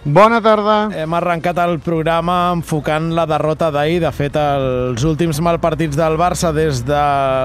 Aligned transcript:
Bona 0.00 0.38
tarda. 0.40 0.88
Hem 0.96 1.12
arrencat 1.12 1.58
el 1.60 1.74
programa 1.84 2.54
enfocant 2.54 3.10
la 3.12 3.26
derrota 3.28 3.66
d'ahir. 3.68 3.98
De 4.00 4.08
fet, 4.16 4.32
els 4.32 5.02
últims 5.04 5.42
malpartits 5.44 5.98
del 5.98 6.16
Barça 6.16 6.54
des 6.56 6.80
de 6.88 7.00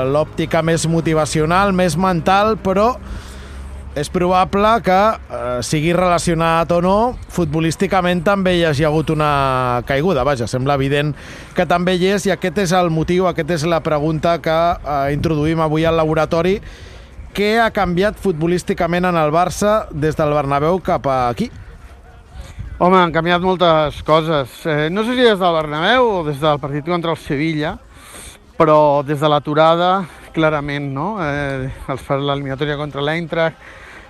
l'òptica 0.08 0.62
més 0.64 0.86
motivacional, 0.88 1.74
més 1.76 1.98
mental, 2.00 2.56
però 2.56 2.94
és 4.00 4.08
probable 4.08 4.72
que, 4.88 5.02
eh, 5.36 5.60
sigui 5.64 5.92
relacionat 5.92 6.72
o 6.72 6.80
no, 6.80 7.18
futbolísticament 7.28 8.24
també 8.24 8.56
hi 8.56 8.64
hagi 8.64 8.86
hagut 8.86 9.10
una 9.10 9.84
caiguda. 9.86 10.24
Vaja, 10.24 10.48
sembla 10.48 10.76
evident 10.76 11.14
que 11.56 11.66
també 11.66 11.96
hi 11.96 12.08
és 12.08 12.26
i 12.26 12.32
aquest 12.32 12.58
és 12.58 12.72
el 12.72 12.90
motiu, 12.90 13.28
aquest 13.28 13.52
és 13.52 13.66
la 13.66 13.82
pregunta 13.82 14.40
que 14.40 14.50
eh, 14.50 15.12
introduïm 15.12 15.60
avui 15.60 15.84
al 15.84 15.98
laboratori. 15.98 16.62
Què 17.34 17.60
ha 17.60 17.70
canviat 17.72 18.16
futbolísticament 18.16 19.04
en 19.04 19.18
el 19.18 19.32
Barça 19.32 19.90
des 19.92 20.16
del 20.16 20.32
Bernabéu 20.32 20.80
cap 20.80 21.06
aquí? 21.06 21.52
Home, 22.76 22.98
han 23.00 23.14
canviat 23.16 23.40
moltes 23.40 24.02
coses. 24.04 24.52
Eh, 24.68 24.90
no 24.92 25.06
sé 25.06 25.14
si 25.16 25.24
des 25.24 25.40
del 25.40 25.54
Bernabéu 25.56 26.10
o 26.12 26.24
des 26.26 26.42
del 26.42 26.58
partit 26.60 26.84
contra 26.84 27.14
el 27.14 27.18
Sevilla, 27.18 27.78
però 28.58 29.00
des 29.02 29.22
de 29.22 29.30
l'aturada, 29.32 30.04
clarament, 30.36 30.90
no? 30.92 31.06
Eh, 31.24 31.70
els 31.72 32.02
fa 32.04 32.18
l'eliminatòria 32.20 32.76
contra 32.76 33.00
l'Eintracht, 33.00 33.56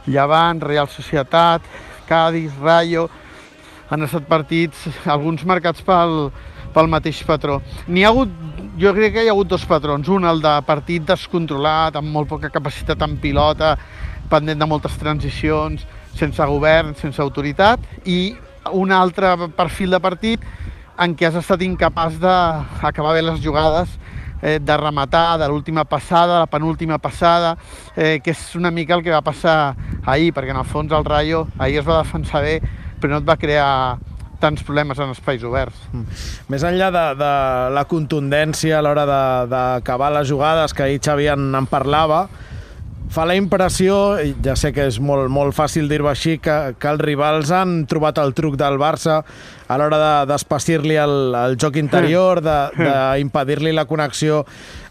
Llevant, 0.09 0.63
Real 0.66 0.89
Societat, 0.89 1.61
Cádiz, 2.09 2.57
Rayo... 2.61 3.07
Han 3.94 4.02
estat 4.02 4.25
partits, 4.25 4.88
alguns 5.05 5.44
marcats 5.45 5.83
pel, 5.85 6.31
pel 6.73 6.88
mateix 6.89 7.19
patró. 7.22 7.59
N'hi 7.85 8.02
ha 8.02 8.09
hagut, 8.09 8.31
jo 8.81 8.95
crec 8.97 9.13
que 9.13 9.27
hi 9.27 9.29
ha 9.29 9.35
hagut 9.35 9.52
dos 9.52 9.67
patrons. 9.69 10.09
Un, 10.09 10.25
el 10.25 10.41
de 10.41 10.55
partit 10.66 11.05
descontrolat, 11.05 11.94
amb 12.02 12.09
molt 12.09 12.31
poca 12.33 12.50
capacitat 12.50 13.05
en 13.05 13.13
pilota, 13.22 13.75
pendent 14.33 14.57
de 14.57 14.69
moltes 14.73 14.97
transicions, 14.97 15.85
sense 16.17 16.50
govern, 16.50 16.95
sense 16.97 17.22
autoritat, 17.22 17.85
i 18.09 18.33
un 18.73 18.91
altre 18.91 19.35
perfil 19.58 19.91
de 19.91 19.99
partit 19.99 20.44
en 20.99 21.16
què 21.16 21.27
has 21.27 21.38
estat 21.41 21.61
incapaç 21.66 22.17
d'acabar 22.21 23.13
bé 23.16 23.22
les 23.25 23.41
jugades, 23.44 23.89
eh, 24.41 24.59
de 24.59 24.77
rematar 24.77 25.38
de 25.39 25.47
l'última 25.47 25.83
passada, 25.85 26.39
la 26.39 26.47
penúltima 26.47 26.97
passada, 26.97 27.57
eh, 27.95 28.19
que 28.23 28.31
és 28.31 28.55
una 28.55 28.72
mica 28.72 28.95
el 28.95 29.03
que 29.03 29.11
va 29.11 29.22
passar 29.22 29.75
ahir, 30.05 30.33
perquè 30.33 30.52
en 30.52 30.61
el 30.61 30.66
fons 30.69 30.91
el 30.91 31.05
Rayo 31.05 31.47
ahir 31.57 31.80
es 31.80 31.88
va 31.88 32.03
defensar 32.03 32.41
bé, 32.41 32.59
però 33.02 33.16
no 33.16 33.23
et 33.23 33.27
va 33.27 33.38
crear 33.38 33.97
tants 34.39 34.63
problemes 34.63 35.00
en 35.00 35.11
espais 35.11 35.44
oberts. 35.44 35.77
Mm. 35.91 36.19
Més 36.52 36.63
enllà 36.67 36.91
de, 36.91 37.05
de 37.19 37.31
la 37.75 37.85
contundència 37.89 38.77
a 38.77 38.83
l'hora 38.83 39.05
d'acabar 39.50 40.11
les 40.13 40.27
jugades, 40.29 40.73
que 40.73 40.83
ahir 40.83 41.02
Xavi 41.03 41.29
en, 41.33 41.50
en 41.55 41.67
parlava, 41.72 42.27
fa 43.14 43.25
la 43.28 43.36
impressió, 43.38 44.17
ja 44.44 44.56
sé 44.59 44.72
que 44.75 44.86
és 44.89 45.00
molt, 45.00 45.30
molt 45.31 45.56
fàcil 45.56 45.89
dir-ho 45.92 46.09
així, 46.11 46.38
que, 46.42 46.75
que 46.80 46.92
els 46.92 47.03
rivals 47.03 47.52
han 47.53 47.84
trobat 47.89 48.20
el 48.22 48.34
truc 48.38 48.58
del 48.59 48.80
Barça 48.81 49.22
a 49.67 49.78
l'hora 49.80 50.25
d'espacir-li 50.30 50.95
de, 50.95 51.03
el, 51.03 51.17
el 51.39 51.58
joc 51.62 51.80
interior, 51.81 52.42
d'impedir-li 52.44 53.75
la 53.80 53.88
connexió 53.89 54.44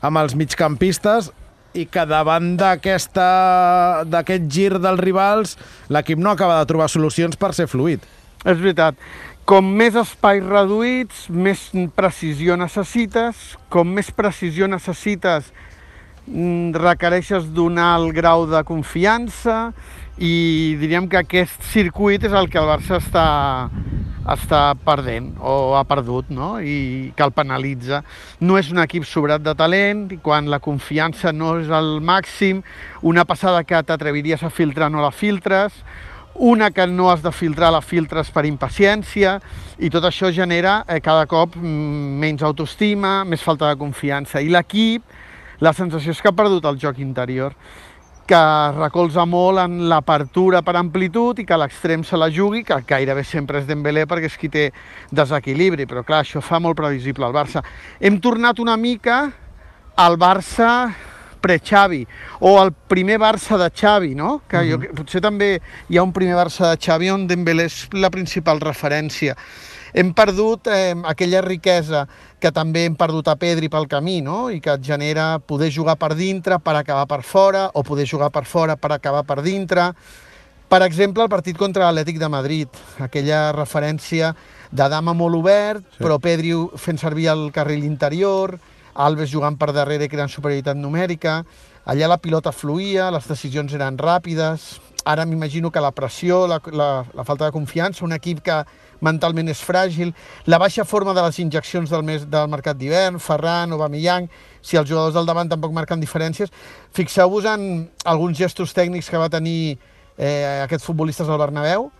amb 0.05 0.23
els 0.23 0.37
migcampistes, 0.39 1.33
i 1.75 1.89
que 1.91 2.05
davant 2.07 2.55
d'aquest 2.57 4.49
gir 4.51 4.73
dels 4.79 5.01
rivals 5.03 5.57
l'equip 5.91 6.21
no 6.23 6.31
acaba 6.31 6.61
de 6.61 6.69
trobar 6.71 6.89
solucions 6.91 7.37
per 7.37 7.53
ser 7.57 7.67
fluid. 7.71 8.05
És 8.45 8.61
veritat. 8.61 8.99
Com 9.45 9.67
més 9.77 9.97
espais 9.99 10.45
reduïts, 10.45 11.27
més 11.29 11.67
precisió 11.97 12.57
necessites. 12.57 13.59
Com 13.69 13.91
més 13.97 14.09
precisió 14.15 14.69
necessites, 14.71 15.51
requereixes 16.27 17.51
donar 17.53 17.99
el 17.99 18.13
grau 18.17 18.47
de 18.49 18.63
confiança 18.65 19.75
i 20.17 20.77
diríem 20.79 21.09
que 21.11 21.19
aquest 21.19 21.63
circuit 21.73 22.23
és 22.25 22.33
el 22.33 22.49
que 22.49 22.61
el 22.61 22.69
Barça 22.71 23.01
està, 23.01 23.27
està 24.31 24.61
perdent 24.87 25.33
o 25.43 25.75
ha 25.75 25.83
perdut 25.85 26.31
no? 26.31 26.61
i 26.63 27.13
que 27.17 27.27
el 27.27 27.35
penalitza. 27.35 28.03
No 28.41 28.57
és 28.59 28.71
un 28.73 28.81
equip 28.85 29.05
sobrat 29.09 29.43
de 29.43 29.55
talent 29.59 30.07
i 30.15 30.21
quan 30.23 30.49
la 30.51 30.63
confiança 30.63 31.33
no 31.35 31.59
és 31.61 31.71
al 31.71 31.99
màxim, 32.01 32.63
una 33.03 33.27
passada 33.27 33.65
que 33.67 33.83
t'atreviries 33.83 34.43
a 34.43 34.53
filtrar 34.55 34.91
no 34.91 35.03
la 35.03 35.13
filtres, 35.13 35.83
una 36.35 36.71
que 36.71 36.87
no 36.87 37.11
has 37.11 37.23
de 37.23 37.31
filtrar 37.31 37.71
la 37.71 37.83
filtres 37.83 38.31
per 38.35 38.47
impaciència 38.47 39.37
i 39.79 39.91
tot 39.91 40.07
això 40.07 40.33
genera 40.35 40.81
eh, 40.89 40.99
cada 41.03 41.27
cop 41.31 41.55
mm, 41.55 42.17
menys 42.23 42.43
autoestima, 42.43 43.23
més 43.25 43.43
falta 43.43 43.69
de 43.71 43.79
confiança 43.79 44.43
i 44.43 44.51
l'equip 44.51 45.03
la 45.65 45.73
sensació 45.73 46.13
és 46.13 46.21
que 46.21 46.29
ha 46.29 46.37
perdut 46.37 46.67
el 46.69 46.79
joc 46.81 46.99
interior, 47.01 47.55
que 48.29 48.41
recolza 48.77 49.25
molt 49.29 49.61
en 49.61 49.83
l'apertura 49.91 50.63
per 50.65 50.77
amplitud 50.81 51.41
i 51.41 51.47
que 51.49 51.59
l'extrem 51.61 52.05
se 52.05 52.17
la 52.21 52.31
jugui, 52.33 52.63
que 52.65 52.81
gairebé 52.89 53.25
sempre 53.25 53.61
és 53.61 53.69
Dembélé 53.69 54.07
perquè 54.09 54.31
és 54.31 54.39
qui 54.41 54.49
té 54.53 54.71
desequilibri, 55.13 55.85
però 55.89 56.05
clar, 56.05 56.23
això 56.25 56.41
fa 56.45 56.61
molt 56.61 56.79
previsible 56.81 57.27
el 57.29 57.37
Barça. 57.37 57.65
Hem 58.01 58.21
tornat 58.25 58.61
una 58.65 58.79
mica 58.81 59.19
al 60.01 60.17
Barça 60.21 60.71
pre-Xavi, 61.45 62.01
o 62.41 62.57
el 62.63 62.73
primer 62.73 63.19
Barça 63.21 63.59
de 63.61 63.69
Xavi, 63.69 64.15
no? 64.17 64.39
Que 64.49 64.65
jo, 64.71 64.81
mhm. 64.81 64.97
potser 64.97 65.21
també 65.21 65.59
hi 65.93 66.01
ha 66.01 66.07
un 66.07 66.13
primer 66.17 66.39
Barça 66.41 66.71
de 66.73 66.81
Xavi 66.81 67.13
on 67.13 67.29
Dembélé 67.29 67.69
és 67.69 67.85
la 67.93 68.13
principal 68.13 68.65
referència 68.65 69.37
hem 69.95 70.11
perdut 70.13 70.67
eh, 70.75 70.93
aquella 71.07 71.41
riquesa 71.47 72.03
que 72.43 72.51
també 72.53 72.85
hem 72.89 72.97
perdut 72.99 73.31
a 73.31 73.37
Pedri 73.39 73.71
pel 73.71 73.87
camí, 73.89 74.19
no? 74.27 74.49
i 74.51 74.59
que 74.61 74.75
et 74.75 74.83
genera 74.85 75.39
poder 75.39 75.71
jugar 75.73 75.95
per 75.97 76.13
dintre 76.19 76.59
per 76.59 76.75
acabar 76.77 77.07
per 77.07 77.23
fora, 77.23 77.69
o 77.73 77.85
poder 77.87 78.09
jugar 78.11 78.33
per 78.35 78.45
fora 78.45 78.77
per 78.77 78.91
acabar 78.93 79.23
per 79.25 79.41
dintre. 79.47 79.93
Per 80.69 80.81
exemple, 80.83 81.23
el 81.23 81.31
partit 81.31 81.57
contra 81.57 81.87
l'Atlètic 81.87 82.19
de 82.19 82.29
Madrid, 82.29 82.81
aquella 82.99 83.53
referència 83.55 84.33
de 84.75 84.89
dama 84.91 85.15
molt 85.15 85.39
obert, 85.39 85.85
sí. 85.95 86.03
però 86.03 86.19
Pedri 86.19 86.51
fent 86.81 86.99
servir 86.99 87.31
el 87.31 87.51
carril 87.55 87.87
interior, 87.87 88.59
Alves 88.95 89.31
jugant 89.31 89.57
per 89.59 89.73
darrere 89.75 90.07
creant 90.07 90.31
superioritat 90.31 90.79
numèrica, 90.79 91.41
allà 91.91 92.11
la 92.11 92.19
pilota 92.23 92.53
fluïa, 92.55 93.09
les 93.11 93.27
decisions 93.27 93.75
eren 93.75 93.99
ràpides, 93.99 94.69
ara 95.05 95.27
m'imagino 95.27 95.71
que 95.71 95.81
la 95.81 95.93
pressió, 95.93 96.47
la, 96.47 96.61
la, 96.73 97.05
la 97.15 97.25
falta 97.25 97.45
de 97.45 97.53
confiança, 97.53 98.05
un 98.05 98.13
equip 98.17 98.41
que 98.45 98.63
mentalment 99.05 99.51
és 99.53 99.61
fràgil, 99.61 100.15
la 100.47 100.59
baixa 100.59 100.85
forma 100.89 101.15
de 101.15 101.23
les 101.27 101.39
injeccions 101.43 101.91
del, 101.91 102.05
mes, 102.07 102.25
del 102.31 102.49
mercat 102.49 102.79
d'hivern, 102.81 103.21
Ferran, 103.21 103.75
Aubameyang, 103.77 104.31
si 104.65 104.79
els 104.81 104.89
jugadors 104.89 105.15
del 105.17 105.29
davant 105.29 105.51
tampoc 105.51 105.75
marquen 105.77 106.01
diferències. 106.01 106.53
Fixeu-vos 106.97 107.45
en 107.51 107.91
alguns 108.05 108.39
gestos 108.39 108.73
tècnics 108.73 109.11
que 109.11 109.21
va 109.21 109.29
tenir 109.33 109.77
eh, 110.17 110.63
aquests 110.65 110.89
futbolistes 110.89 111.29
al 111.29 111.43
Bernabéu, 111.43 111.91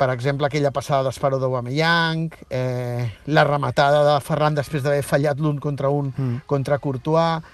per 0.00 0.08
exemple, 0.14 0.48
aquella 0.48 0.70
passada 0.72 1.04
d'Esparo 1.04 1.36
d'Aubameyang, 1.38 2.30
eh, 2.48 3.04
la 3.28 3.44
rematada 3.44 4.00
de 4.06 4.20
Ferran 4.24 4.56
després 4.56 4.80
d'haver 4.84 5.02
fallat 5.04 5.40
l'un 5.40 5.58
contra 5.60 5.90
un 5.92 6.08
mm. 6.08 6.38
contra 6.48 6.78
Courtois, 6.80 7.44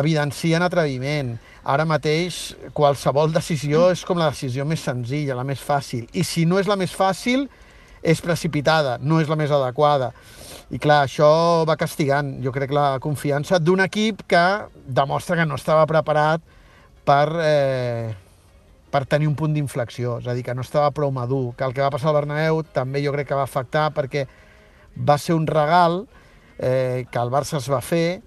evidencien 0.00 0.62
atreviment. 0.62 1.34
Ara 1.64 1.86
mateix, 1.88 2.54
qualsevol 2.76 3.32
decisió 3.32 3.88
és 3.94 4.04
com 4.04 4.18
la 4.20 4.30
decisió 4.32 4.66
més 4.68 4.82
senzilla, 4.84 5.36
la 5.38 5.46
més 5.46 5.62
fàcil. 5.64 6.08
I 6.12 6.24
si 6.26 6.44
no 6.44 6.58
és 6.60 6.68
la 6.68 6.76
més 6.76 6.92
fàcil, 6.92 7.46
és 8.04 8.20
precipitada, 8.20 8.98
no 9.00 9.20
és 9.22 9.30
la 9.32 9.38
més 9.40 9.52
adequada. 9.54 10.12
I 10.74 10.80
clar, 10.80 11.04
això 11.06 11.64
va 11.68 11.78
castigant, 11.80 12.34
jo 12.44 12.52
crec, 12.52 12.72
la 12.74 12.98
confiança 13.00 13.58
d'un 13.60 13.80
equip 13.84 14.22
que 14.28 14.44
demostra 14.84 15.38
que 15.40 15.46
no 15.48 15.56
estava 15.56 15.86
preparat 15.88 16.44
per, 17.04 17.28
eh, 17.40 18.14
per 18.90 19.04
tenir 19.08 19.28
un 19.28 19.36
punt 19.36 19.54
d'inflexió, 19.56 20.18
és 20.20 20.28
a 20.28 20.34
dir, 20.36 20.44
que 20.44 20.54
no 20.54 20.64
estava 20.64 20.90
prou 20.90 21.12
madur, 21.12 21.54
que 21.56 21.64
el 21.64 21.72
que 21.74 21.84
va 21.84 21.92
passar 21.92 22.10
al 22.10 22.20
Bernabéu 22.20 22.62
també 22.76 23.04
jo 23.04 23.12
crec 23.12 23.28
que 23.28 23.38
va 23.38 23.48
afectar 23.48 23.88
perquè 23.96 24.26
va 24.96 25.16
ser 25.18 25.34
un 25.34 25.46
regal 25.46 26.04
eh, 26.58 27.04
que 27.10 27.18
el 27.18 27.32
Barça 27.32 27.58
es 27.58 27.68
va 27.70 27.80
fer, 27.80 28.22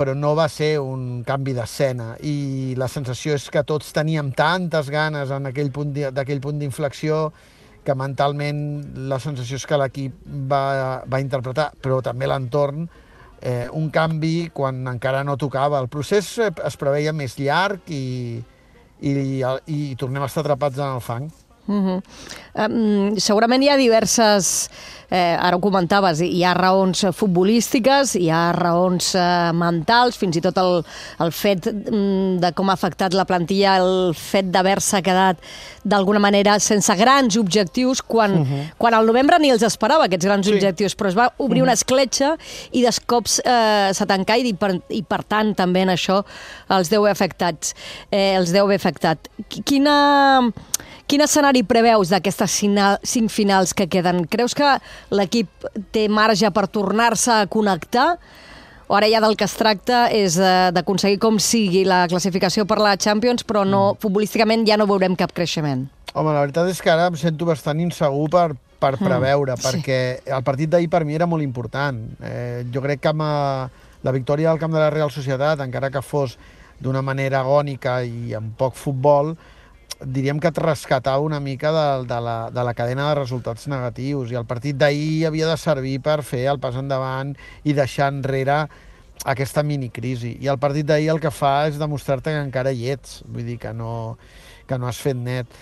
però 0.00 0.14
no 0.16 0.32
va 0.32 0.46
ser 0.48 0.78
un 0.80 1.20
canvi 1.28 1.52
d'escena 1.52 2.14
i 2.24 2.72
la 2.80 2.88
sensació 2.88 3.34
és 3.36 3.50
que 3.52 3.60
tots 3.68 3.92
teníem 3.92 4.30
tantes 4.32 4.88
ganes 4.88 5.28
en 5.36 5.50
aquell 5.50 5.68
punt 5.74 5.92
d'aquell 5.92 6.40
punt 6.40 6.56
d'inflexió 6.62 7.26
que 7.84 7.96
mentalment 7.96 8.62
la 9.10 9.18
sensació 9.20 9.60
és 9.60 9.66
que 9.68 9.76
l'equip 9.80 10.16
va, 10.48 10.62
va 11.04 11.20
interpretar, 11.20 11.70
però 11.80 12.00
també 12.04 12.28
l'entorn, 12.28 12.88
eh, 13.40 13.68
un 13.76 13.90
canvi 13.92 14.50
quan 14.54 14.80
encara 14.88 15.22
no 15.24 15.36
tocava. 15.40 15.80
El 15.80 15.88
procés 15.92 16.32
es 16.40 16.80
preveia 16.80 17.12
més 17.16 17.38
llarg 17.40 17.88
i, 17.92 18.40
i, 19.00 19.12
i, 19.12 19.44
i 19.76 19.94
tornem 20.00 20.24
a 20.24 20.28
estar 20.28 20.44
atrapats 20.44 20.80
en 20.80 20.96
el 20.96 21.04
fang. 21.04 21.30
Uh 21.70 21.76
-huh. 21.76 22.02
um, 22.66 23.16
segurament 23.16 23.62
hi 23.62 23.68
ha 23.68 23.76
diverses 23.76 24.70
eh, 25.10 25.36
ara 25.36 25.56
ho 25.56 25.60
comentaves, 25.60 26.22
hi 26.24 26.44
ha 26.46 26.54
raons 26.56 27.04
futbolístiques, 27.16 28.14
hi 28.16 28.30
ha 28.30 28.50
raons 28.56 29.12
eh, 29.18 29.50
mentals, 29.56 30.16
fins 30.20 30.38
i 30.38 30.44
tot 30.44 30.58
el, 30.62 30.80
el 31.20 31.34
fet 31.34 31.68
mm, 31.70 32.38
de 32.42 32.52
com 32.56 32.70
ha 32.70 32.78
afectat 32.78 33.14
la 33.18 33.26
plantilla, 33.28 33.76
el 33.82 34.14
fet 34.16 34.50
d'haver-se 34.54 35.02
quedat 35.04 35.42
d'alguna 35.84 36.20
manera 36.22 36.58
sense 36.60 36.94
grans 36.96 37.36
objectius, 37.40 38.02
quan, 38.02 38.32
uh 38.40 38.46
-huh. 38.46 38.64
quan 38.78 38.94
al 38.94 39.06
novembre 39.06 39.38
ni 39.38 39.50
els 39.50 39.62
esperava 39.62 40.04
aquests 40.04 40.26
grans 40.26 40.46
sí. 40.46 40.52
objectius, 40.54 40.96
però 40.96 41.08
es 41.08 41.16
va 41.16 41.32
obrir 41.38 41.60
uh 41.60 41.64
-huh. 41.64 41.70
una 41.70 41.72
escletxa 41.72 42.36
i 42.72 42.82
de 42.82 42.90
cops 43.06 43.40
eh, 43.44 43.90
s'ha 43.92 44.06
tancat 44.06 44.38
i 44.38 44.54
per, 44.54 44.80
i 44.88 45.02
per 45.02 45.22
tant 45.24 45.54
també 45.54 45.82
en 45.82 45.88
això 45.88 46.24
els 46.68 46.88
deu 46.88 47.06
afectats, 47.06 47.74
eh, 48.10 48.34
els 48.36 48.52
deu 48.52 48.64
haver 48.64 48.76
afectat. 48.76 49.28
Quina 49.64 50.52
Quin 51.10 51.24
escenari 51.24 51.64
preveus 51.66 52.12
d'aquestes 52.12 52.52
cinc 52.54 53.32
finals 53.34 53.72
que 53.74 53.88
queden? 53.90 54.28
Creus 54.30 54.54
que 54.54 54.76
l'equip 55.10 55.66
té 55.94 56.06
marge 56.08 56.50
per 56.54 56.66
tornar-se 56.68 57.32
a 57.32 57.48
connectar? 57.50 58.14
O 58.90 58.96
ara 58.98 59.06
ja 59.06 59.20
del 59.22 59.36
que 59.38 59.46
es 59.46 59.54
tracta 59.54 60.08
és 60.10 60.34
eh, 60.34 60.70
d'aconseguir 60.74 61.20
com 61.22 61.38
sigui 61.38 61.84
la 61.86 62.02
classificació 62.10 62.64
per 62.66 62.80
la 62.82 62.96
Champions, 62.98 63.44
però 63.46 63.62
no, 63.62 63.92
mm. 63.92 64.00
futbolísticament 64.02 64.64
ja 64.66 64.78
no 64.80 64.88
veurem 64.90 65.14
cap 65.18 65.30
creixement. 65.36 65.84
Home, 66.10 66.32
la 66.34 66.40
veritat 66.42 66.72
és 66.72 66.80
que 66.82 66.90
ara 66.90 67.06
em 67.06 67.18
sento 67.18 67.46
bastant 67.46 67.78
insegur 67.78 68.26
per, 68.32 68.48
per 68.82 68.96
mm. 68.96 69.04
preveure, 69.06 69.54
mm, 69.54 69.62
perquè 69.62 70.00
sí. 70.16 70.32
el 70.34 70.42
partit 70.42 70.72
d'ahir 70.72 70.90
per 70.90 71.04
mi 71.06 71.14
era 71.14 71.28
molt 71.30 71.46
important. 71.46 72.02
Eh, 72.18 72.66
jo 72.74 72.82
crec 72.82 73.04
que 73.04 73.12
amb 73.12 73.22
eh, 73.22 73.86
la 74.02 74.16
victòria 74.16 74.50
del 74.50 74.58
camp 74.58 74.74
de 74.74 74.82
la 74.82 74.90
Real 74.90 75.14
Societat, 75.14 75.62
encara 75.62 75.92
que 75.94 76.02
fos 76.02 76.34
d'una 76.82 77.02
manera 77.04 77.44
agònica 77.44 78.00
i 78.02 78.34
amb 78.34 78.56
poc 78.58 78.74
futbol, 78.74 79.36
diríem 80.00 80.40
que 80.40 80.48
et 80.48 80.58
rescatava 80.58 81.20
una 81.20 81.40
mica 81.40 81.72
de, 81.72 81.88
de, 82.08 82.20
la, 82.24 82.36
de 82.50 82.64
la 82.64 82.74
cadena 82.74 83.08
de 83.10 83.18
resultats 83.20 83.66
negatius 83.68 84.32
i 84.32 84.38
el 84.38 84.46
partit 84.48 84.78
d'ahir 84.80 85.26
havia 85.28 85.50
de 85.50 85.58
servir 85.60 85.98
per 86.04 86.22
fer 86.24 86.46
el 86.52 86.60
pas 86.62 86.78
endavant 86.80 87.34
i 87.64 87.74
deixar 87.76 88.08
enrere 88.14 88.62
aquesta 89.28 89.62
minicrisi. 89.62 90.38
I 90.40 90.48
el 90.48 90.58
partit 90.58 90.88
d'ahir 90.88 91.10
el 91.12 91.20
que 91.20 91.32
fa 91.34 91.68
és 91.68 91.78
demostrar-te 91.80 92.32
que 92.32 92.46
encara 92.46 92.72
hi 92.72 92.88
ets, 92.94 93.20
vull 93.28 93.44
dir 93.44 93.58
que 93.60 93.74
no, 93.76 94.16
que 94.66 94.78
no 94.78 94.88
has 94.88 95.00
fet 95.02 95.18
net. 95.18 95.60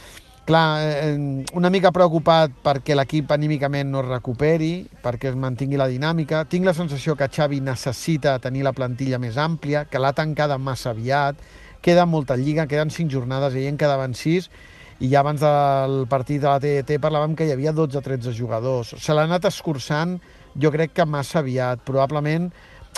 Clar, 0.49 0.81
eh, 0.81 1.45
una 1.61 1.69
mica 1.69 1.91
preocupat 1.93 2.55
perquè 2.65 2.95
l'equip 2.97 3.35
anímicament 3.35 3.91
no 3.93 4.01
es 4.01 4.07
recuperi, 4.09 4.87
perquè 5.03 5.29
es 5.29 5.37
mantingui 5.37 5.77
la 5.77 5.91
dinàmica. 5.91 6.47
Tinc 6.49 6.65
la 6.65 6.73
sensació 6.73 7.19
que 7.21 7.29
Xavi 7.29 7.61
necessita 7.61 8.39
tenir 8.41 8.65
la 8.65 8.73
plantilla 8.73 9.19
més 9.21 9.37
àmplia, 9.37 9.85
que 9.85 10.01
l'ha 10.01 10.15
tancada 10.17 10.57
massa 10.57 10.95
aviat, 10.95 11.37
queda 11.83 12.07
molta 12.07 12.37
lliga, 12.37 12.67
queden 12.67 12.91
5 12.91 13.13
jornades, 13.13 13.55
i 13.55 13.67
en 13.71 13.79
quedaven 13.81 14.15
6, 14.15 14.51
i 14.99 15.11
ja 15.13 15.21
abans 15.23 15.41
del 15.43 16.01
partit 16.11 16.43
de 16.43 16.49
la 16.49 16.59
TET 16.59 16.97
parlàvem 17.03 17.37
que 17.39 17.47
hi 17.47 17.53
havia 17.55 17.73
12 17.73 18.01
o 18.01 18.03
13 18.03 18.35
jugadors. 18.35 18.97
Se 18.99 19.15
l'ha 19.15 19.29
anat 19.29 19.47
escurçant, 19.47 20.17
jo 20.59 20.73
crec 20.75 20.97
que 20.97 21.07
massa 21.07 21.39
aviat, 21.39 21.85
probablement 21.87 22.51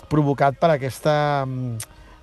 provocat 0.09 0.56
per 0.61 0.73
aquesta, 0.77 1.15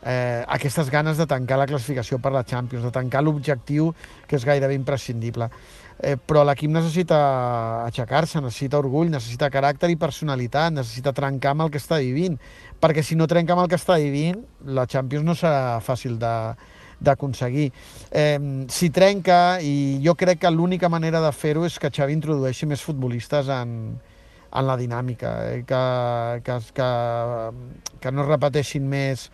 eh, 0.08 0.46
aquestes 0.48 0.90
ganes 0.94 1.20
de 1.20 1.28
tancar 1.28 1.60
la 1.60 1.68
classificació 1.68 2.22
per 2.24 2.32
la 2.32 2.46
Champions, 2.48 2.86
de 2.88 2.94
tancar 2.96 3.26
l'objectiu 3.26 3.92
que 4.28 4.40
és 4.40 4.48
gairebé 4.48 4.78
imprescindible. 4.80 5.50
Eh, 5.98 6.14
però 6.16 6.44
l'equip 6.46 6.70
necessita 6.70 7.18
aixecar-se, 7.88 8.40
necessita 8.40 8.78
orgull, 8.78 9.10
necessita 9.10 9.50
caràcter 9.50 9.90
i 9.90 9.98
personalitat, 9.98 10.76
necessita 10.76 11.14
trencar 11.18 11.56
amb 11.56 11.66
el 11.66 11.74
que 11.74 11.82
està 11.82 11.98
vivint 12.04 12.38
perquè 12.80 13.02
si 13.04 13.18
no 13.18 13.28
trenca 13.28 13.56
amb 13.56 13.64
el 13.64 13.72
que 13.72 13.80
està 13.80 13.98
vivint, 13.98 14.44
la 14.66 14.86
Champions 14.86 15.26
no 15.26 15.36
serà 15.38 15.80
fàcil 15.82 16.20
de, 16.22 16.34
d'aconseguir. 17.02 17.72
Eh, 18.12 18.38
si 18.70 18.92
trenca, 18.94 19.58
i 19.62 19.98
jo 20.04 20.16
crec 20.16 20.44
que 20.44 20.52
l'única 20.54 20.90
manera 20.90 21.22
de 21.24 21.32
fer-ho 21.34 21.66
és 21.66 21.78
que 21.82 21.92
Xavi 21.94 22.16
introdueixi 22.18 22.70
més 22.70 22.84
futbolistes 22.86 23.50
en, 23.54 23.74
en 23.98 24.70
la 24.70 24.78
dinàmica, 24.78 25.34
eh, 25.50 25.64
que, 25.68 25.84
que, 26.46 26.60
que, 26.78 26.92
que 28.02 28.14
no 28.14 28.26
es 28.26 28.32
repeteixin 28.32 28.88
més 28.90 29.28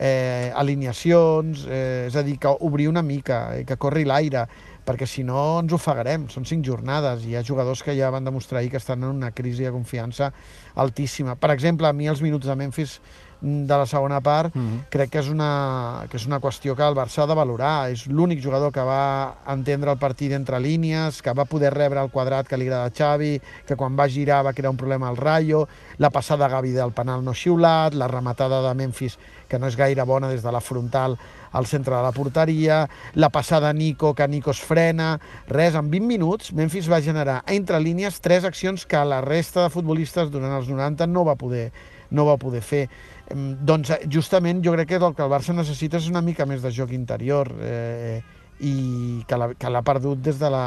eh, 0.00 0.50
alineacions, 0.56 1.66
eh, 1.68 2.06
és 2.08 2.16
a 2.16 2.22
dir, 2.24 2.38
que 2.40 2.48
obrir 2.48 2.88
una 2.88 3.02
mica, 3.04 3.58
eh, 3.58 3.66
que 3.68 3.76
corri 3.76 4.06
l'aire, 4.08 4.46
perquè 4.86 5.04
si 5.06 5.22
no 5.22 5.60
ens 5.60 5.74
ofegarem. 5.76 6.24
Són 6.32 6.48
cinc 6.48 6.64
jornades 6.64 7.26
i 7.26 7.34
hi 7.34 7.36
ha 7.36 7.44
jugadors 7.44 7.84
que 7.84 7.92
ja 7.98 8.08
van 8.10 8.24
demostrar 8.24 8.62
ahir 8.62 8.72
que 8.72 8.80
estan 8.80 9.04
en 9.04 9.10
una 9.20 9.30
crisi 9.36 9.68
de 9.68 9.74
confiança 9.74 10.32
altíssima. 10.74 11.36
Per 11.36 11.52
exemple, 11.52 11.86
a 11.86 11.92
mi 11.92 12.08
els 12.08 12.24
minuts 12.24 12.48
de 12.48 12.56
Memphis 12.56 12.96
de 13.40 13.76
la 13.76 13.86
segona 13.86 14.20
part, 14.20 14.54
mm 14.54 14.60
-hmm. 14.60 14.84
crec 14.90 15.10
que 15.10 15.18
és, 15.18 15.28
una, 15.28 16.06
que 16.10 16.16
és 16.16 16.26
una 16.26 16.40
qüestió 16.40 16.76
que 16.76 16.82
el 16.82 16.94
Barça 16.94 17.22
ha 17.22 17.26
de 17.26 17.34
valorar. 17.34 17.90
És 17.90 18.06
l'únic 18.06 18.42
jugador 18.42 18.72
que 18.72 18.80
va 18.82 19.36
entendre 19.46 19.90
el 19.90 19.98
partit 19.98 20.32
entre 20.32 20.60
línies, 20.60 21.22
que 21.22 21.32
va 21.32 21.44
poder 21.44 21.72
rebre 21.74 22.00
el 22.00 22.10
quadrat 22.10 22.46
que 22.46 22.56
li 22.56 22.66
agrada 22.66 22.86
a 22.86 22.90
Xavi, 22.90 23.40
que 23.66 23.76
quan 23.76 23.96
va 23.98 24.08
girar 24.08 24.44
va 24.44 24.52
crear 24.52 24.70
un 24.70 24.76
problema 24.76 25.08
al 25.08 25.16
Rayo, 25.16 25.68
la 25.98 26.10
passada 26.10 26.48
Gavi 26.48 26.72
del 26.72 26.92
penal 26.92 27.24
no 27.24 27.34
xiulat, 27.34 27.94
la 27.94 28.08
rematada 28.08 28.62
de 28.68 28.74
Memphis, 28.74 29.18
que 29.48 29.58
no 29.58 29.66
és 29.66 29.76
gaire 29.76 30.04
bona 30.04 30.28
des 30.28 30.42
de 30.42 30.52
la 30.52 30.60
frontal 30.60 31.18
al 31.52 31.66
centre 31.66 31.94
de 31.96 32.02
la 32.02 32.12
porteria, 32.12 32.88
la 33.14 33.28
passada 33.28 33.72
Nico, 33.72 34.14
que 34.14 34.28
Nico 34.28 34.52
es 34.52 34.60
frena, 34.60 35.18
res, 35.48 35.74
en 35.74 35.90
20 35.90 36.06
minuts 36.06 36.52
Memphis 36.52 36.90
va 36.90 37.02
generar 37.02 37.42
entre 37.46 37.80
línies 37.80 38.20
tres 38.20 38.44
accions 38.44 38.86
que 38.86 39.04
la 39.04 39.20
resta 39.20 39.64
de 39.64 39.74
futbolistes 39.74 40.30
durant 40.30 40.54
els 40.56 40.70
90 40.70 41.08
no 41.10 41.24
va 41.26 41.36
poder, 41.36 41.70
no 42.10 42.26
va 42.28 42.38
poder 42.40 42.62
fer. 42.64 42.84
Doncs 43.30 43.92
justament 44.10 44.62
jo 44.64 44.74
crec 44.74 44.88
que 44.90 44.98
el 44.98 45.14
que 45.14 45.22
el 45.22 45.30
Barça 45.30 45.54
necessita 45.54 46.00
és 46.00 46.08
una 46.10 46.22
mica 46.24 46.46
més 46.46 46.62
de 46.62 46.72
joc 46.74 46.92
interior 46.96 47.52
eh, 47.62 48.18
i 48.60 49.22
que 49.28 49.70
l'ha 49.70 49.86
perdut 49.86 50.20
des 50.20 50.38
de 50.40 50.50
la, 50.50 50.66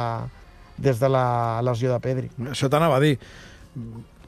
des 0.78 0.98
de 0.98 1.12
la 1.12 1.60
lesió 1.62 1.92
de 1.92 2.00
Pedri. 2.02 2.32
Això 2.50 2.72
t'anava 2.72 2.98
a 2.98 3.04
dir 3.04 3.14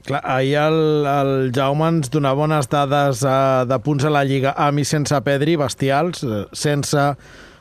Clar, 0.07 0.21
ahir 0.23 0.55
el, 0.61 0.77
el 1.11 1.31
Jaume 1.51 1.89
ens 1.91 2.13
donava 2.15 2.39
bones 2.45 2.69
dades 2.71 3.25
uh, 3.27 3.65
de 3.67 3.79
punts 3.83 4.05
a 4.07 4.13
la 4.15 4.23
Lliga 4.23 4.53
amb 4.55 4.79
i 4.79 4.85
sense 4.87 5.19
Pedri, 5.27 5.57
bestials. 5.59 6.23
Eh, 6.23 6.45
sense 6.55 7.09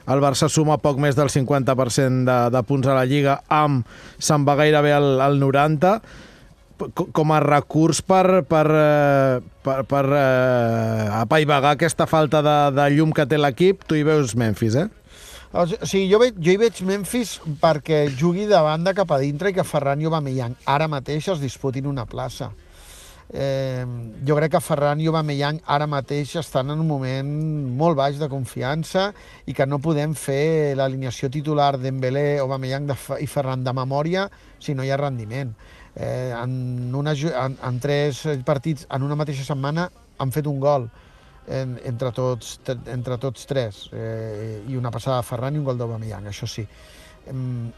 el 0.06 0.22
Barça 0.22 0.46
suma 0.54 0.78
poc 0.78 1.00
més 1.02 1.18
del 1.18 1.32
50% 1.34 2.28
de, 2.28 2.38
de 2.54 2.62
punts 2.70 2.86
a 2.86 3.00
la 3.00 3.08
Lliga, 3.10 3.40
amb 3.50 3.90
se'n 4.22 4.46
va 4.46 4.54
gairebé 4.60 4.94
al, 4.94 5.10
al 5.26 5.40
90 5.42 5.96
com 6.78 7.32
a 7.32 7.40
recurs 7.44 8.02
per, 8.02 8.44
per, 8.50 8.66
eh, 8.68 9.40
per, 9.64 9.78
per 9.88 10.04
uh, 10.12 11.22
apaivagar 11.22 11.76
aquesta 11.76 12.08
falta 12.10 12.42
de, 12.46 12.58
de 12.76 12.90
llum 12.96 13.14
que 13.16 13.26
té 13.30 13.40
l'equip, 13.40 13.86
tu 13.88 13.98
hi 13.98 14.04
veus 14.08 14.36
Memphis, 14.36 14.76
eh? 14.84 14.88
O 15.56 15.64
sigui, 15.72 16.10
jo, 16.12 16.20
veig, 16.20 16.36
jo 16.44 16.52
hi 16.52 16.60
veig 16.60 16.82
Memphis 16.84 17.38
perquè 17.62 18.06
jugui 18.12 18.44
de 18.50 18.60
banda 18.60 18.92
cap 18.98 19.14
a 19.16 19.22
dintre 19.22 19.54
i 19.54 19.56
que 19.56 19.64
Ferran 19.64 20.02
i 20.04 20.10
Aubameyang 20.10 20.58
ara 20.68 20.90
mateix 20.92 21.30
es 21.32 21.40
disputin 21.40 21.88
una 21.88 22.04
plaça. 22.10 22.52
Eh, 23.34 23.86
jo 24.28 24.36
crec 24.38 24.52
que 24.54 24.62
Ferran 24.62 25.00
i 25.02 25.08
Aubameyang 25.10 25.62
ara 25.66 25.88
mateix 25.90 26.36
estan 26.42 26.70
en 26.70 26.84
un 26.84 26.88
moment 26.88 27.32
molt 27.80 27.98
baix 27.98 28.20
de 28.20 28.30
confiança 28.30 29.08
i 29.48 29.56
que 29.56 29.66
no 29.66 29.80
podem 29.82 30.14
fer 30.14 30.76
l'alineació 30.78 31.32
titular 31.34 31.72
d'Embelé, 31.80 32.38
Aubameyang 32.44 32.92
i 33.24 33.26
Ferran 33.32 33.64
de 33.64 33.74
memòria 33.74 34.28
si 34.60 34.76
no 34.76 34.84
hi 34.84 34.92
ha 34.92 35.00
rendiment. 35.02 35.56
Eh, 35.96 36.34
en, 36.36 36.94
una, 36.96 37.14
en, 37.14 37.58
en 37.64 37.80
tres 37.80 38.26
partits 38.44 38.84
en 38.92 39.04
una 39.04 39.16
mateixa 39.16 39.46
setmana 39.48 39.88
han 40.20 40.32
fet 40.36 40.48
un 40.48 40.60
gol 40.60 40.90
en, 41.48 41.78
entre, 41.86 42.12
tots, 42.12 42.60
entre 42.92 43.18
tots 43.22 43.48
tres, 43.48 43.86
eh, 43.94 44.62
i 44.68 44.76
una 44.76 44.92
passada 44.92 45.22
de 45.22 45.28
Ferran 45.28 45.56
i 45.56 45.62
un 45.62 45.68
gol 45.68 45.80
d'Aubameyang, 45.80 46.28
això 46.32 46.50
sí. 46.50 46.66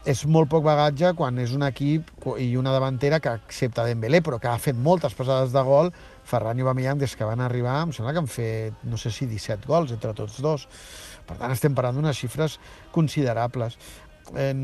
És 0.04 0.26
molt 0.28 0.50
poc 0.52 0.60
bagatge 0.66 1.14
quan 1.16 1.38
és 1.40 1.54
un 1.56 1.62
equip 1.64 2.10
i 2.36 2.50
una 2.60 2.74
davantera 2.74 3.16
que 3.24 3.30
accepta 3.32 3.86
Dembélé, 3.86 4.20
però 4.20 4.36
que 4.40 4.50
ha 4.50 4.58
fet 4.60 4.76
moltes 4.76 5.14
passades 5.16 5.54
de 5.54 5.62
gol, 5.64 5.88
Ferran 6.28 6.58
i 6.58 6.64
Aubameyang, 6.66 6.98
des 7.00 7.14
que 7.16 7.24
van 7.24 7.40
arribar, 7.40 7.78
em 7.86 7.94
sembla 7.96 8.12
que 8.12 8.20
han 8.20 8.28
fet, 8.28 8.82
no 8.84 9.00
sé 9.00 9.12
si 9.14 9.28
17 9.30 9.64
gols 9.68 9.94
entre 9.94 10.12
tots 10.12 10.42
dos. 10.44 10.66
Per 11.28 11.38
tant, 11.38 11.52
estem 11.52 11.74
parlant 11.76 11.96
d'unes 11.96 12.16
xifres 12.16 12.58
considerables 12.92 13.78
eh, 14.36 14.54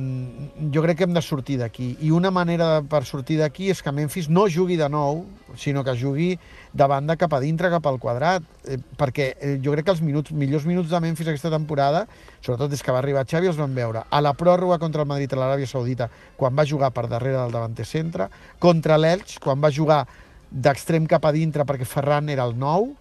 jo 0.73 0.83
crec 0.83 0.99
que 0.99 1.05
hem 1.05 1.15
de 1.15 1.23
sortir 1.23 1.57
d'aquí. 1.61 1.95
I 2.05 2.11
una 2.13 2.31
manera 2.35 2.83
per 2.83 3.05
sortir 3.09 3.39
d'aquí 3.41 3.71
és 3.73 3.81
que 3.83 3.93
Memphis 3.93 4.29
no 4.29 4.47
jugui 4.51 4.77
de 4.77 4.89
nou, 4.89 5.25
sinó 5.57 5.85
que 5.85 5.95
jugui 5.97 6.35
de 6.73 6.87
banda 6.91 7.17
cap 7.17 7.33
a 7.35 7.41
dintre, 7.41 7.71
cap 7.73 7.87
al 7.87 7.99
quadrat, 8.03 8.45
eh, 8.67 8.79
perquè 8.99 9.29
eh, 9.39 9.55
jo 9.65 9.73
crec 9.73 9.87
que 9.87 9.95
els 9.95 10.03
minuts, 10.05 10.33
millors 10.33 10.67
minuts 10.69 10.91
de 10.91 11.01
Memphis 11.01 11.31
aquesta 11.31 11.53
temporada, 11.53 12.05
sobretot 12.41 12.73
des 12.73 12.83
que 12.83 12.93
va 12.93 13.01
arribar 13.01 13.25
Xavi, 13.29 13.49
els 13.49 13.61
vam 13.61 13.75
veure 13.75 14.05
a 14.11 14.21
la 14.21 14.35
pròrroga 14.37 14.79
contra 14.83 15.03
el 15.03 15.09
Madrid 15.09 15.33
a 15.33 15.41
l'Aràbia 15.41 15.71
Saudita, 15.71 16.11
quan 16.37 16.57
va 16.57 16.67
jugar 16.69 16.93
per 16.93 17.07
darrere 17.09 17.39
del 17.39 17.55
davanter 17.55 17.87
centre, 17.89 18.29
contra 18.59 18.99
l'Elx, 18.99 19.39
quan 19.41 19.63
va 19.63 19.73
jugar 19.73 20.05
d'extrem 20.51 21.07
cap 21.11 21.25
a 21.25 21.33
dintre 21.35 21.65
perquè 21.67 21.87
Ferran 21.89 22.29
era 22.29 22.45
el 22.45 22.59
nou, 22.59 22.93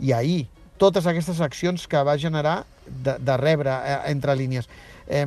i 0.00 0.12
ahir, 0.16 0.48
totes 0.80 1.06
aquestes 1.06 1.40
accions 1.44 1.86
que 1.86 2.00
va 2.02 2.16
generar 2.18 2.64
de, 2.86 3.16
de 3.20 3.36
rebre 3.36 3.72
eh, 3.84 3.98
entre 4.10 4.36
línies. 4.36 4.68
Eh, 5.06 5.26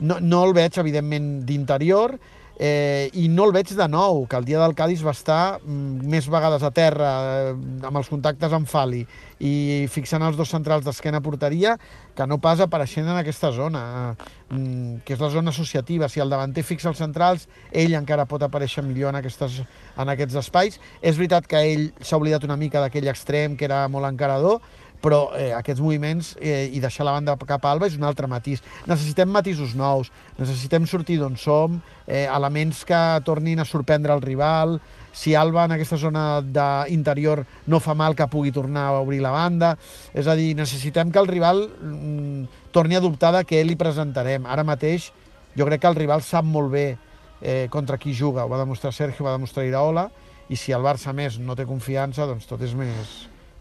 no, 0.00 0.20
no 0.20 0.44
el 0.48 0.54
veig, 0.56 0.78
evidentment, 0.78 1.32
d'interior. 1.48 2.18
eh, 2.62 3.08
i 3.16 3.24
no 3.32 3.46
el 3.48 3.54
veig 3.56 3.70
de 3.72 3.86
nou, 3.88 4.26
que 4.28 4.36
el 4.36 4.44
dia 4.44 4.60
del 4.60 4.74
Cádiz 4.76 5.00
va 5.00 5.14
estar 5.16 5.58
mm, 5.64 6.02
més 6.12 6.26
vegades 6.28 6.60
a 6.62 6.68
terra, 6.76 7.12
eh, 7.48 7.54
amb 7.88 7.96
els 7.96 8.10
contactes 8.12 8.52
amb 8.52 8.68
Fali, 8.68 9.00
i 9.40 9.86
fixant 9.88 10.20
els 10.26 10.36
dos 10.36 10.52
centrals 10.52 10.84
d'esquena 10.84 11.22
a 11.22 11.24
porteria, 11.24 11.78
que 12.14 12.26
no 12.28 12.36
pas 12.36 12.60
apareixent 12.60 13.08
en 13.08 13.16
aquesta 13.16 13.48
zona, 13.56 13.84
eh, 14.12 14.98
que 15.06 15.16
és 15.16 15.24
la 15.24 15.30
zona 15.32 15.54
associativa. 15.56 16.10
Si 16.12 16.20
el 16.20 16.28
davanter 16.28 16.66
fixa 16.68 16.92
els 16.92 17.00
centrals, 17.00 17.48
ell 17.72 17.96
encara 17.96 18.28
pot 18.28 18.44
aparèixer 18.44 18.84
millor 18.84 19.14
en, 19.14 19.22
aquestes, 19.22 19.62
en 19.96 20.12
aquests 20.12 20.36
espais. 20.42 20.76
És 21.00 21.16
veritat 21.16 21.48
que 21.48 21.64
ell 21.64 21.88
s'ha 22.04 22.20
oblidat 22.20 22.44
una 22.44 22.60
mica 22.60 22.84
d'aquell 22.84 23.08
extrem, 23.08 23.56
que 23.56 23.64
era 23.64 23.86
molt 23.88 24.04
encarador, 24.04 24.60
però 25.00 25.30
eh, 25.36 25.50
aquests 25.56 25.80
moviments 25.82 26.34
eh, 26.40 26.68
i 26.72 26.80
deixar 26.80 27.06
la 27.08 27.16
banda 27.16 27.36
cap 27.48 27.64
a 27.64 27.72
Alba 27.72 27.88
és 27.88 27.96
un 27.98 28.06
altre 28.06 28.28
matís. 28.30 28.62
Necessitem 28.88 29.30
matisos 29.32 29.74
nous, 29.78 30.10
necessitem 30.38 30.86
sortir 30.86 31.18
d'on 31.20 31.36
som, 31.40 31.80
eh, 32.06 32.26
elements 32.26 32.84
que 32.84 33.00
tornin 33.24 33.60
a 33.60 33.68
sorprendre 33.68 34.14
el 34.14 34.22
rival, 34.22 34.78
si 35.12 35.34
Alba 35.34 35.64
en 35.64 35.74
aquesta 35.74 35.98
zona 35.98 36.40
d'interior 36.40 37.44
no 37.66 37.80
fa 37.80 37.96
mal 37.98 38.14
que 38.14 38.28
pugui 38.30 38.52
tornar 38.54 38.88
a 38.88 39.00
obrir 39.00 39.20
la 39.20 39.32
banda, 39.34 39.76
és 40.14 40.26
a 40.26 40.36
dir, 40.38 40.54
necessitem 40.54 41.10
que 41.10 41.18
el 41.18 41.28
rival 41.28 41.66
mm, 41.66 42.70
torni 42.70 42.96
a 42.96 43.02
dubtar 43.02 43.32
de 43.34 43.44
què 43.44 43.64
li 43.66 43.76
presentarem. 43.76 44.46
Ara 44.46 44.64
mateix 44.64 45.10
jo 45.56 45.66
crec 45.66 45.82
que 45.82 45.90
el 45.90 45.98
rival 45.98 46.22
sap 46.22 46.46
molt 46.46 46.70
bé 46.70 46.86
eh, 47.40 47.66
contra 47.70 47.98
qui 47.98 48.14
juga, 48.14 48.44
ho 48.44 48.52
va 48.52 48.60
demostrar 48.60 48.92
Sergio, 48.94 49.24
ho 49.24 49.30
va 49.30 49.36
demostrar 49.36 49.66
Iraola, 49.66 50.08
i 50.50 50.58
si 50.58 50.74
el 50.74 50.82
Barça 50.82 51.14
més 51.14 51.38
no 51.38 51.56
té 51.58 51.66
confiança, 51.66 52.26
doncs 52.26 52.46
tot 52.46 52.62
és 52.62 52.74
més 52.74 53.10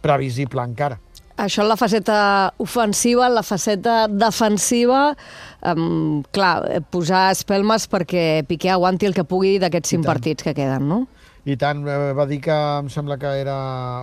previsible 0.01 0.63
encara. 0.63 0.99
Això 1.39 1.63
en 1.63 1.69
la 1.71 1.77
faceta 1.79 2.17
ofensiva, 2.59 3.29
en 3.29 3.37
la 3.37 3.45
faceta 3.47 4.07
defensiva, 4.11 5.13
um, 5.71 6.19
clar, 6.35 6.81
posar 6.91 7.29
espelmes 7.31 7.87
perquè 7.87 8.43
Piqué 8.49 8.73
aguanti 8.73 9.07
el 9.07 9.15
que 9.15 9.23
pugui 9.23 9.55
d'aquests 9.61 9.95
cinc 9.95 10.07
partits 10.09 10.43
que 10.43 10.55
queden, 10.57 10.89
no? 10.91 11.05
I 11.47 11.55
tant, 11.57 11.85
eh, 11.87 12.11
va 12.13 12.25
dir 12.27 12.41
que 12.43 12.53
em 12.53 12.89
sembla 12.91 13.15
que 13.17 13.29
era 13.39 13.55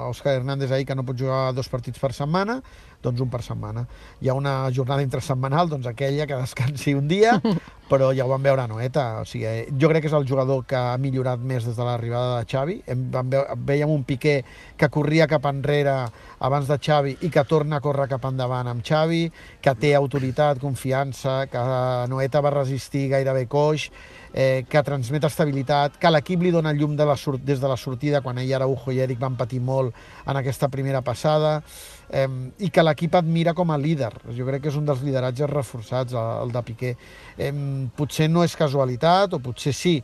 Òscar 0.09 0.39
Hernández 0.39 0.73
ahir 0.73 0.87
que 0.89 0.97
no 0.97 1.05
pot 1.05 1.19
jugar 1.21 1.53
dos 1.55 1.69
partits 1.69 2.01
per 2.01 2.15
setmana, 2.17 2.57
doncs 3.05 3.21
un 3.21 3.29
per 3.31 3.43
setmana. 3.45 3.85
Hi 4.25 4.31
ha 4.31 4.35
una 4.35 4.55
jornada 4.73 5.05
intrasetmanal, 5.05 5.69
doncs 5.69 5.87
aquella 5.87 6.27
que 6.27 6.41
descansi 6.41 6.97
un 6.97 7.07
dia, 7.13 7.37
però 7.89 8.11
ja 8.15 8.25
ho 8.27 8.31
vam 8.31 8.43
veure 8.43 8.63
a 8.63 8.67
Noeta. 8.67 9.07
O 9.21 9.25
sigui, 9.25 9.45
eh, 9.47 9.69
jo 9.79 9.89
crec 9.91 10.05
que 10.05 10.11
és 10.11 10.17
el 10.17 10.27
jugador 10.29 10.65
que 10.67 10.77
ha 10.77 10.97
millorat 10.99 11.41
més 11.41 11.65
des 11.65 11.77
de 11.77 11.87
l'arribada 11.87 12.41
de 12.41 12.51
Xavi. 12.51 12.81
Vam 13.13 13.31
ve, 13.31 13.43
veiem 13.69 13.91
un 13.91 14.05
Piqué 14.05 14.43
que 14.77 14.91
corria 14.91 15.29
cap 15.31 15.47
enrere 15.47 15.97
abans 16.41 16.69
de 16.69 16.79
Xavi 16.79 17.17
i 17.23 17.31
que 17.31 17.45
torna 17.45 17.79
a 17.79 17.85
córrer 17.85 18.09
cap 18.11 18.25
endavant 18.29 18.69
amb 18.69 18.85
Xavi, 18.85 19.25
que 19.63 19.75
té 19.75 19.95
autoritat, 19.95 20.61
confiança, 20.61 21.47
que 21.51 21.65
Noeta 22.11 22.43
va 22.45 22.55
resistir 22.59 23.09
gairebé 23.15 23.47
coix, 23.47 23.91
eh, 24.37 24.65
que 24.69 24.83
transmet 24.85 25.25
estabilitat, 25.25 25.97
que 25.99 26.11
l'equip 26.13 26.43
li 26.45 26.53
dona 26.53 26.75
llum 26.77 26.97
de 26.97 27.07
la 27.09 27.17
des 27.43 27.61
de 27.61 27.69
la 27.69 27.77
sortida 27.77 28.21
quan 28.21 28.39
ell, 28.39 28.53
Araujo 28.53 28.93
i 28.93 29.01
Eric 29.01 29.19
van 29.19 29.37
patir 29.37 29.61
molt 29.61 29.95
en 30.27 30.37
aquesta 30.37 30.69
primera 30.69 31.01
passada, 31.01 31.63
eh, 32.11 32.29
i 32.59 32.71
que 32.71 32.83
l'equip 32.83 33.15
admira 33.15 33.55
com 33.55 33.71
a 33.71 33.79
líder. 33.79 34.13
Jo 34.37 34.47
crec 34.47 34.63
que 34.63 34.69
és 34.69 34.77
un 34.77 34.85
dels 34.85 35.03
lideratges 35.03 35.51
reforçats, 35.51 36.13
el, 36.13 36.43
el 36.45 36.53
de 36.53 36.63
Piqué. 36.63 36.97
Eh, 37.39 37.53
potser 37.97 38.29
no 38.31 38.45
és 38.47 38.57
casualitat, 38.59 39.37
o 39.37 39.43
potser 39.43 39.75
sí, 39.77 39.97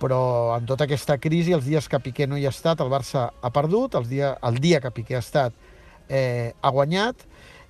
però 0.00 0.56
en 0.56 0.66
tota 0.68 0.84
aquesta 0.84 1.16
crisi, 1.20 1.54
els 1.56 1.64
dies 1.64 1.88
que 1.88 2.00
Piqué 2.04 2.26
no 2.28 2.36
hi 2.36 2.46
ha 2.46 2.52
estat, 2.52 2.82
el 2.84 2.92
Barça 2.92 3.30
ha 3.40 3.52
perdut, 3.54 3.96
els 3.96 4.08
dia, 4.10 4.34
el 4.44 4.60
dia 4.60 4.80
que 4.84 4.92
Piqué 4.92 5.16
ha 5.16 5.24
estat 5.24 5.54
eh, 6.08 6.52
ha 6.60 6.72
guanyat, 6.72 7.24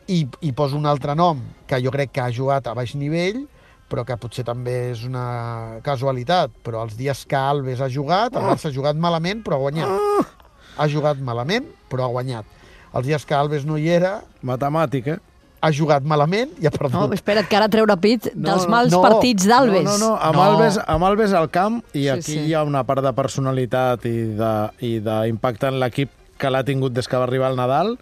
i, 0.07 0.25
i 0.47 0.53
poso 0.55 0.79
un 0.79 0.87
altre 0.87 1.15
nom 1.19 1.41
que 1.67 1.79
jo 1.83 1.93
crec 1.95 2.13
que 2.15 2.23
ha 2.23 2.33
jugat 2.35 2.67
a 2.67 2.75
baix 2.79 2.95
nivell, 2.99 3.45
però 3.91 4.03
que 4.07 4.17
potser 4.19 4.43
també 4.47 4.75
és 4.91 5.05
una 5.07 5.79
casualitat, 5.87 6.55
però 6.67 6.83
els 6.87 6.97
dies 6.99 7.23
que 7.29 7.39
Alves 7.39 7.83
ha 7.83 7.91
jugat, 7.93 8.35
el 8.35 8.49
Barça 8.49 8.71
ha 8.71 8.75
jugat 8.75 8.99
malament, 8.99 9.45
però 9.47 9.59
ha 9.59 9.65
guanyat. 9.67 10.35
Ha 10.77 10.89
jugat 10.93 11.23
malament, 11.23 11.69
però 11.91 12.07
ha 12.07 12.13
guanyat. 12.15 12.49
Els 12.97 13.07
dies 13.07 13.25
que 13.29 13.37
Alves 13.37 13.67
no 13.69 13.79
hi 13.79 13.89
era... 13.93 14.19
Matemàtic, 14.47 15.15
eh? 15.15 15.19
Ha 15.65 15.71
jugat 15.73 16.05
malament 16.05 16.53
i 16.61 16.69
ha 16.69 16.73
perdut. 16.75 16.95
No, 16.95 17.07
espera't, 17.17 17.49
que 17.49 17.57
ara 17.59 17.69
treure 17.73 17.97
pit 18.01 18.29
dels 18.35 18.67
no, 18.67 18.73
mals 18.75 18.93
no, 18.93 19.01
partits 19.03 19.47
d'Alves. 19.49 19.87
No, 19.87 19.97
no, 19.97 20.11
no, 20.11 20.11
amb, 20.21 20.37
no. 20.37 20.45
Alves, 20.45 20.77
amb 20.85 21.09
Alves 21.09 21.33
al 21.35 21.49
camp, 21.55 21.81
i 21.93 22.05
sí, 22.05 22.11
aquí 22.13 22.35
sí. 22.35 22.43
hi 22.49 22.55
ha 22.55 22.63
una 22.67 22.85
part 22.87 23.03
de 23.07 23.15
personalitat 23.17 24.05
i 24.07 24.93
d'impacte 25.01 25.73
en 25.73 25.81
l'equip 25.81 26.13
que 26.37 26.53
l'ha 26.53 26.63
tingut 26.69 26.93
des 26.93 27.09
que 27.09 27.17
va 27.17 27.25
arribar 27.25 27.51
el 27.51 27.57
Nadal, 27.59 27.97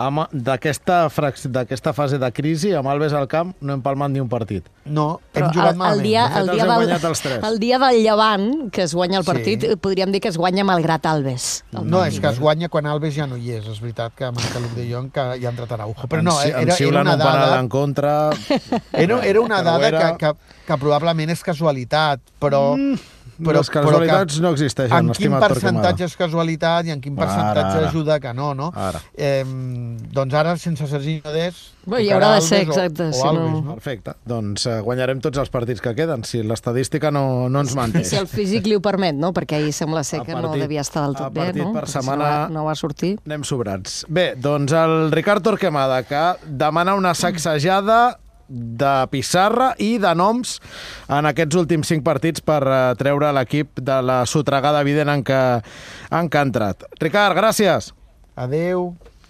d'aquesta 0.00 1.92
fase 1.92 2.18
de 2.18 2.30
crisi, 2.32 2.72
amb 2.72 2.88
Alves 2.88 3.12
al 3.12 3.26
camp, 3.28 3.52
no 3.60 3.74
hem 3.74 3.82
palmat 3.84 4.10
ni 4.10 4.20
un 4.22 4.30
partit. 4.32 4.64
No, 4.84 5.20
hem 5.34 5.36
Però 5.36 5.50
jugat 5.52 5.74
el, 5.74 5.78
malament. 5.78 5.98
El 5.98 6.06
dia, 6.06 6.22
el, 6.40 6.48
dia 6.48 6.64
del, 6.64 7.44
el 7.50 7.60
dia 7.60 7.80
del 7.82 8.00
Llevant, 8.00 8.48
que 8.72 8.86
es 8.86 8.94
guanya 8.96 9.20
el 9.20 9.26
partit, 9.28 9.66
sí. 9.66 9.76
podríem 9.76 10.12
dir 10.14 10.22
que 10.24 10.32
es 10.32 10.38
guanya 10.40 10.64
malgrat 10.64 11.04
Alves. 11.10 11.66
No, 11.76 12.00
és 12.06 12.16
que 12.16 12.32
es 12.32 12.40
guanya 12.40 12.70
quan 12.72 12.88
Alves 12.88 13.14
ja 13.14 13.28
no 13.28 13.36
hi 13.36 13.52
és. 13.58 13.68
És 13.68 13.82
veritat 13.84 14.16
que 14.16 14.32
manca 14.32 14.62
Luc 14.62 14.72
de 14.78 14.88
Jong, 14.88 15.12
que 15.12 15.26
hi 15.36 15.44
ha 15.44 15.52
entrat 15.52 15.76
Araujo. 15.76 16.08
Però 16.08 16.24
no, 16.24 16.38
era, 16.40 16.74
era 16.74 17.04
una 17.04 17.16
dada... 17.20 17.60
en 17.60 17.68
contra... 17.68 18.16
Era, 18.92 19.20
era 19.24 19.40
una 19.40 19.62
dada 19.62 19.90
que, 19.92 20.10
que, 20.24 20.58
que 20.66 20.76
probablement 20.80 21.36
és 21.36 21.44
casualitat, 21.44 22.24
però... 22.40 22.70
Mm 22.78 23.19
però, 23.44 23.60
les 23.60 23.72
casualitats 23.72 24.36
però 24.36 24.36
que, 24.36 24.44
no 24.44 24.52
existeixen, 24.54 25.10
en 25.10 25.16
quin 25.16 25.36
percentatge 25.42 26.06
és 26.06 26.16
casualitat 26.20 26.90
i 26.90 26.94
en 26.94 27.02
quin 27.02 27.18
percentatge 27.18 27.66
ara, 27.66 27.82
ara. 27.82 27.90
ajuda 27.90 28.20
que 28.22 28.32
no, 28.36 28.52
no? 28.54 28.70
Ara. 28.74 29.02
Eh, 29.14 29.42
doncs 30.12 30.38
ara, 30.40 30.56
sense 30.60 30.88
Serginho 30.90 31.34
Des... 31.34 31.60
Bé, 31.90 32.02
hi 32.04 32.10
haurà 32.12 32.34
de 32.36 32.42
ser, 32.44 32.60
exacte. 32.66 33.06
O, 33.08 33.08
o 33.08 33.16
si 33.16 33.24
Alves, 33.24 33.50
no... 33.54 33.60
no? 33.64 33.74
Perfecte. 33.78 34.14
Doncs 34.28 34.66
uh, 34.68 34.76
guanyarem 34.84 35.22
tots 35.24 35.40
els 35.40 35.50
partits 35.52 35.80
que 35.80 35.94
queden, 35.96 36.24
si 36.28 36.42
l'estadística 36.44 37.10
no, 37.14 37.48
no 37.48 37.64
ens 37.64 37.72
manté. 37.78 38.04
Si 38.06 38.18
el 38.20 38.28
físic 38.30 38.68
li 38.68 38.76
ho 38.76 38.82
permet, 38.84 39.16
no? 39.16 39.32
Perquè 39.36 39.62
ahir 39.62 39.72
sembla 39.76 40.04
ser 40.04 40.20
que 40.20 40.34
partit, 40.34 40.44
no 40.44 40.54
devia 40.60 40.84
estar 40.84 41.06
del 41.06 41.16
tot 41.18 41.32
bé, 41.34 41.50
no? 41.56 41.70
per 41.74 41.86
setmana 41.88 42.26
si 42.26 42.30
no, 42.30 42.44
va, 42.44 42.54
no 42.58 42.66
va 42.68 42.76
sortir. 42.78 43.14
Anem 43.24 43.46
sobrats. 43.48 44.02
Bé, 44.12 44.32
doncs 44.36 44.76
el 44.76 44.98
Ricard 45.14 45.46
Torquemada, 45.46 46.02
que 46.04 46.24
demana 46.44 46.94
una 46.98 47.14
sacsejada 47.16 48.18
de 48.50 48.94
pissarra 49.12 49.70
i 49.78 49.94
de 50.02 50.10
noms 50.18 50.58
en 51.08 51.28
aquests 51.30 51.58
últims 51.60 51.90
cinc 51.92 52.04
partits 52.06 52.42
per 52.42 52.60
uh, 52.66 52.80
treure 52.98 53.30
l'equip 53.36 53.78
de 53.78 54.00
la 54.02 54.24
sotregada 54.26 54.82
evident 54.82 55.14
en 55.14 55.24
què, 55.26 55.42
en 56.10 56.30
què 56.30 56.42
ha 56.42 56.48
entrat. 56.48 56.90
Ricard, 57.00 57.38
gràcies. 57.38 57.92
Adeu. 58.40 58.90